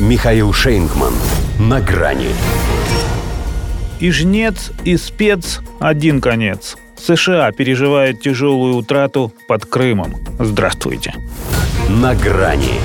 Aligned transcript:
Михаил 0.00 0.52
Шейнгман. 0.52 1.14
На 1.60 1.80
грани. 1.80 2.30
И 4.00 4.10
жнец, 4.10 4.72
и 4.84 4.96
спец– 4.96 5.60
один 5.80 6.20
конец. 6.20 6.76
США 6.96 7.52
переживает 7.52 8.20
тяжелую 8.20 8.74
утрату 8.74 9.32
под 9.46 9.66
Крымом. 9.66 10.16
Здравствуйте. 10.40 11.14
На 11.88 12.14
грани. 12.16 12.80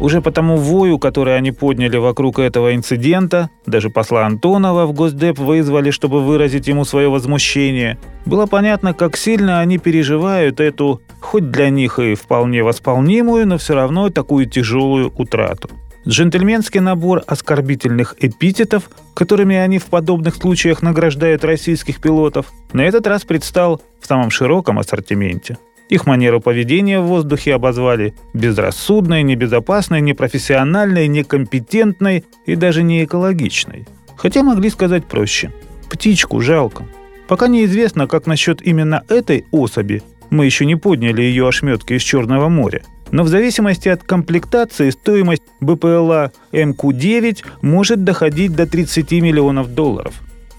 Уже 0.00 0.20
по 0.20 0.32
тому 0.32 0.56
вою, 0.56 0.98
который 0.98 1.36
они 1.36 1.52
подняли 1.52 1.96
вокруг 1.96 2.38
этого 2.38 2.74
инцидента, 2.74 3.50
даже 3.64 3.90
посла 3.90 4.26
Антонова 4.26 4.86
в 4.86 4.92
Госдеп 4.92 5.38
вызвали, 5.38 5.90
чтобы 5.90 6.22
выразить 6.22 6.66
ему 6.66 6.84
свое 6.84 7.08
возмущение, 7.08 7.98
было 8.26 8.46
понятно, 8.46 8.92
как 8.92 9.16
сильно 9.16 9.60
они 9.60 9.78
переживают 9.78 10.60
эту, 10.60 11.00
хоть 11.20 11.50
для 11.50 11.70
них 11.70 11.98
и 11.98 12.14
вполне 12.14 12.64
восполнимую, 12.64 13.46
но 13.46 13.56
все 13.56 13.74
равно 13.74 14.10
такую 14.10 14.46
тяжелую 14.46 15.12
утрату. 15.16 15.70
Джентльменский 16.06 16.80
набор 16.80 17.22
оскорбительных 17.26 18.16
эпитетов, 18.18 18.90
которыми 19.14 19.56
они 19.56 19.78
в 19.78 19.86
подобных 19.86 20.34
случаях 20.34 20.82
награждают 20.82 21.44
российских 21.44 22.00
пилотов, 22.00 22.52
на 22.72 22.82
этот 22.82 23.06
раз 23.06 23.22
предстал 23.22 23.80
в 24.00 24.06
самом 24.06 24.30
широком 24.30 24.78
ассортименте– 24.78 25.56
их 25.88 26.06
манеру 26.06 26.40
поведения 26.40 27.00
в 27.00 27.06
воздухе 27.06 27.54
обозвали 27.54 28.14
безрассудной, 28.32 29.22
небезопасной, 29.22 30.00
непрофессиональной, 30.00 31.08
некомпетентной 31.08 32.24
и 32.46 32.56
даже 32.56 32.82
не 32.82 33.04
экологичной. 33.04 33.86
Хотя 34.16 34.42
могли 34.42 34.70
сказать 34.70 35.04
проще. 35.04 35.52
Птичку 35.90 36.40
жалко. 36.40 36.86
Пока 37.28 37.48
неизвестно, 37.48 38.06
как 38.06 38.26
насчет 38.26 38.62
именно 38.62 39.04
этой 39.08 39.44
особи, 39.50 40.02
мы 40.30 40.46
еще 40.46 40.64
не 40.64 40.76
подняли 40.76 41.22
ее 41.22 41.46
ошметки 41.46 41.94
из 41.94 42.02
Черного 42.02 42.48
моря. 42.48 42.82
Но 43.10 43.22
в 43.22 43.28
зависимости 43.28 43.88
от 43.88 44.02
комплектации 44.02 44.90
стоимость 44.90 45.42
БПЛА 45.60 46.32
МК-9 46.52 47.44
может 47.62 48.02
доходить 48.02 48.56
до 48.56 48.66
30 48.66 49.12
миллионов 49.12 49.74
долларов. 49.74 50.14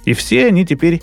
И 0.06 0.14
все 0.14 0.48
они 0.48 0.66
теперь 0.66 1.02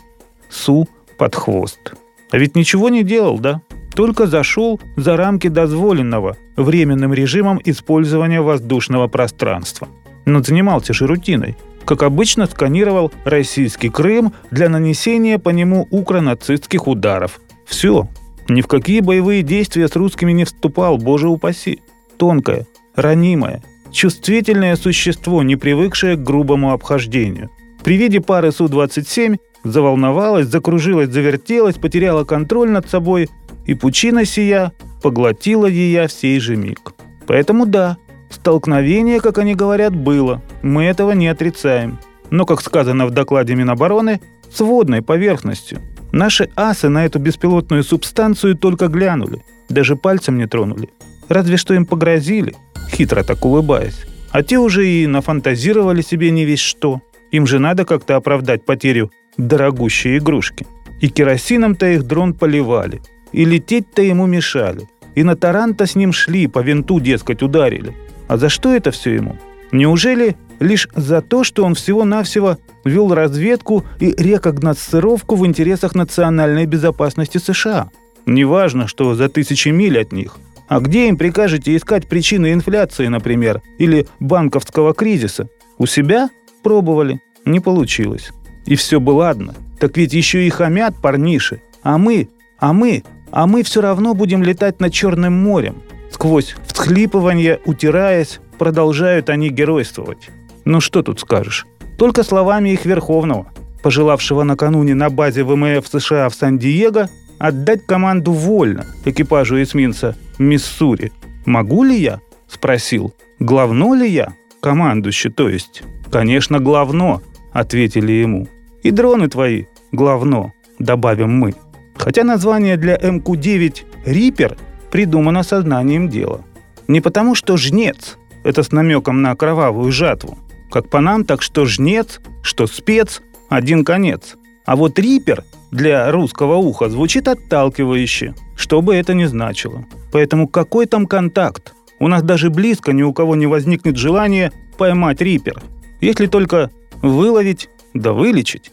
Су 0.49 0.89
под 1.19 1.35
хвост. 1.35 1.95
А 2.31 2.39
ведь 2.39 2.57
ничего 2.57 2.89
не 2.89 3.03
делал, 3.03 3.39
да? 3.39 3.61
Только 3.95 4.27
зашел 4.27 4.81
за 4.97 5.17
рамки 5.17 5.49
дозволенного 5.49 6.37
временным 6.57 7.13
режимом 7.13 7.61
использования 7.65 8.41
воздушного 8.41 9.09
пространства. 9.09 9.89
Но 10.25 10.43
занимался 10.43 10.93
же 10.93 11.07
рутиной. 11.07 11.57
Как 11.85 12.03
обычно, 12.03 12.47
сканировал 12.47 13.13
российский 13.25 13.89
Крым 13.89 14.33
для 14.51 14.69
нанесения 14.69 15.39
по 15.39 15.51
нему 15.51 15.89
укронацистских 15.91 16.87
ударов. 16.87 17.41
Все. 17.67 18.09
Ни 18.49 18.61
в 18.61 18.67
какие 18.67 19.01
боевые 19.01 19.43
действия 19.43 19.89
с 19.89 19.97
русскими 19.97 20.33
не 20.33 20.45
вступал, 20.45 20.99
боже 20.99 21.29
упаси. 21.29 21.81
Тонкое, 22.19 22.67
ранимое, 22.95 23.63
чувствительное 23.91 24.77
существо, 24.77 25.43
не 25.43 25.57
привыкшее 25.57 26.17
к 26.17 26.23
грубому 26.23 26.73
обхождению. 26.73 27.51
При 27.83 27.97
виде 27.97 28.21
пары 28.21 28.53
Су-27 28.53 29.39
заволновалась, 29.65 30.47
закружилась, 30.47 31.11
завертелась, 31.11 31.77
потеряла 31.77 32.25
контроль 32.25 32.71
над 32.71 32.89
собой 32.89 33.29
и 33.67 33.75
пучина 33.75 34.25
сия 34.25 34.73
поглотила 35.03 35.67
ее 35.67 36.07
в 36.09 36.13
сей 36.13 36.39
же 36.41 36.57
миг. 36.57 36.93
Поэтому 37.27 37.67
да, 37.67 37.97
столкновение, 38.31 39.21
как 39.21 39.39
они 39.39 39.55
говорят, 39.55 39.95
было. 39.95 40.43
Мы 40.63 40.85
этого 40.85 41.13
не 41.13 41.29
отрицаем. 41.29 41.99
Но, 42.31 42.47
как 42.47 42.61
сказано 42.63 43.07
в 43.07 43.11
докладе 43.11 43.55
Минобороны, 43.55 44.21
с 44.51 44.61
водной 44.61 45.03
поверхностью. 45.03 45.81
Наши 46.13 46.51
асы 46.57 46.89
на 46.89 47.07
эту 47.07 47.19
беспилотную 47.19 47.83
субстанцию 47.85 48.57
только 48.57 48.89
глянули, 48.89 49.43
даже 49.69 49.97
пальцем 49.97 50.37
не 50.37 50.47
тронули. 50.47 50.91
Разве 51.29 51.57
что 51.57 51.73
им 51.75 51.87
погрозили, 51.87 52.55
хитро 52.91 53.23
так 53.23 53.45
улыбаясь. 53.45 54.05
А 54.31 54.43
те 54.43 54.59
уже 54.59 54.87
и 54.87 55.07
нафантазировали 55.07 56.03
себе 56.03 56.31
не 56.31 56.45
весь 56.45 56.61
что. 56.61 57.01
Им 57.31 57.47
же 57.47 57.59
надо 57.59 57.85
как-то 57.85 58.17
оправдать 58.17 58.65
потерю 58.65 59.11
дорогущей 59.39 60.19
игрушки. 60.19 60.67
И 61.01 61.09
керосином-то 61.09 61.87
их 61.87 62.05
дрон 62.05 62.35
поливали, 62.35 63.01
и 63.33 63.45
лететь-то 63.45 64.03
ему 64.03 64.27
мешали. 64.27 64.89
И 65.15 65.23
на 65.23 65.37
таранта 65.37 65.87
с 65.87 65.95
ним 65.95 66.13
шли, 66.13 66.47
по 66.47 66.61
винту, 66.61 67.01
дескать, 67.01 67.43
ударили. 67.43 67.95
А 68.29 68.37
за 68.37 68.49
что 68.49 68.75
это 68.75 68.91
все 68.91 69.15
ему? 69.15 69.37
Неужели 69.73 70.37
лишь 70.61 70.89
за 70.95 71.21
то, 71.23 71.45
что 71.45 71.65
он 71.65 71.75
всего-навсего 71.75 72.59
вел 72.85 73.15
разведку 73.15 73.85
и 74.01 74.15
рекогносцировку 74.17 75.37
в 75.37 75.47
интересах 75.47 75.95
национальной 75.95 76.67
безопасности 76.67 77.39
США? 77.39 77.91
Неважно, 78.27 78.87
что 78.87 79.15
за 79.15 79.29
тысячи 79.29 79.69
миль 79.69 79.99
от 79.99 80.13
них. 80.13 80.37
А 80.69 80.81
где 80.81 81.09
им 81.09 81.17
прикажете 81.17 81.77
искать 81.77 82.07
причины 82.07 82.53
инфляции, 82.53 83.09
например, 83.09 83.61
или 83.79 84.07
банковского 84.21 84.95
кризиса? 84.95 85.49
У 85.79 85.87
себя? 85.87 86.31
Пробовали. 86.63 87.21
Не 87.45 87.61
получилось. 87.61 88.31
И 88.67 88.77
все 88.77 89.01
бы 89.01 89.11
ладно. 89.11 89.55
Так 89.81 89.97
ведь 89.97 90.13
еще 90.13 90.47
и 90.47 90.51
хамят 90.51 90.95
парниши. 91.03 91.61
А 91.83 91.99
мы, 91.99 92.29
а 92.59 92.73
мы 92.73 93.03
а 93.33 93.47
мы 93.47 93.63
все 93.65 93.81
равно 93.81 94.15
будем 94.15 94.43
летать 94.43 94.81
над 94.81 94.93
Черным 94.93 95.33
морем. 95.33 95.83
Сквозь 96.11 96.55
всхлипывание, 96.67 97.59
утираясь, 97.65 98.41
продолжают 98.59 99.31
они 99.31 99.49
геройствовать. 99.49 100.29
Ну 100.65 100.81
что 100.81 101.03
тут 101.03 101.19
скажешь? 101.19 101.67
Только 101.99 102.23
словами 102.23 102.71
их 102.71 102.85
Верховного, 102.85 103.47
пожелавшего 103.83 104.43
накануне 104.45 104.95
на 104.95 105.11
базе 105.11 105.43
ВМФ 105.43 105.87
США 105.89 106.29
в 106.29 106.35
Сан-Диего 106.35 107.09
отдать 107.39 107.87
команду 107.87 108.33
вольно 108.33 108.87
экипажу 109.05 109.61
эсминца 109.61 110.17
«Миссури». 110.39 111.11
«Могу 111.45 111.83
ли 111.83 111.99
я?»– 111.99 112.21
спросил. 112.49 113.15
«Главно 113.41 113.95
ли 113.95 114.09
я?» 114.09 114.35
«Командуще, 114.61 115.31
то 115.31 115.49
есть». 115.49 115.83
«Конечно, 116.13 116.61
главно»,– 116.61 117.21
ответили 117.53 118.13
ему. 118.13 118.47
«И 118.85 118.93
дроны 118.93 119.29
твои, 119.29 119.65
главно»,– 119.91 120.53
добавим 120.79 121.33
мы. 121.33 121.55
Хотя 122.03 122.25
название 122.25 122.77
для 122.77 122.97
МК-9 122.97 123.83
«Рипер» 124.07 124.57
придумано 124.91 125.45
сознанием 125.45 126.09
дела. 126.09 126.41
Не 126.89 127.01
потому, 127.01 127.37
что 127.37 127.57
«жнец»— 127.57 128.19
это 128.45 128.65
с 128.65 128.73
намеком 128.73 129.23
на 129.23 129.37
кровавую 129.37 129.93
жатву. 129.93 130.37
Как 130.69 130.91
по 130.91 131.01
нам, 131.01 131.25
так 131.25 131.43
что 131.43 131.65
«жнец», 131.65 132.21
что 132.43 132.67
«спец»— 132.67 133.23
один 133.49 133.85
конец. 133.85 134.35
А 134.67 134.75
вот 134.75 134.99
«рипер» 134.99 135.45
для 135.71 136.11
русского 136.11 136.57
уха 136.57 136.89
звучит 136.89 137.29
отталкивающе, 137.29 138.35
что 138.57 138.83
бы 138.83 138.97
это 138.97 139.15
ни 139.15 139.27
значило. 139.27 139.85
Поэтому 140.11 140.49
какой 140.49 140.87
там 140.87 141.07
контакт? 141.07 141.73
У 142.01 142.09
нас 142.09 142.25
даже 142.25 142.51
близко 142.51 142.93
ни 142.93 143.05
у 143.05 143.13
кого 143.13 143.37
не 143.37 143.47
возникнет 143.47 143.97
желания 143.97 144.51
поймать 144.77 145.21
рипер. 145.21 145.63
Если 146.01 146.27
только 146.27 146.73
выловить 147.01 147.69
да 147.95 148.13
вылечить. 148.13 148.73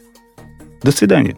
До 0.81 0.91
свидания. 0.91 1.37